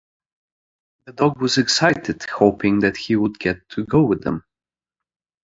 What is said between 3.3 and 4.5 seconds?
get to go with them.